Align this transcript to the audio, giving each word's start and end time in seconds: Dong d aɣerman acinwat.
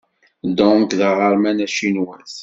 Dong 0.57 0.83
d 0.99 1.01
aɣerman 1.09 1.63
acinwat. 1.65 2.33